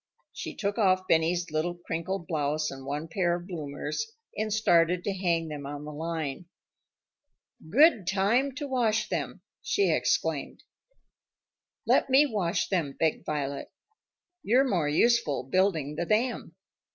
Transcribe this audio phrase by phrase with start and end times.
[0.33, 5.13] She took off Benny's little crinkled blouse and one pair of bloomers, and started to
[5.13, 6.45] hang them on the line.
[7.69, 10.63] "Good time to wash them!" she exclaimed.
[11.85, 13.71] "Let me wash them," begged Violet.
[14.41, 16.55] "You're more useful building the dam."